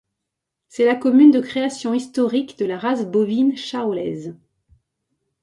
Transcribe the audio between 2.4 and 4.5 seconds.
de la race bovine charolaise.